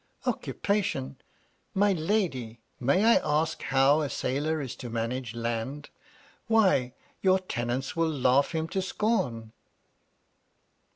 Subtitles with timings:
[0.25, 1.17] "Occupation!
[1.75, 5.91] My lady, may I ask how a sailor is to manage land?
[6.47, 9.51] Why, your tenants will laugh him to scorn."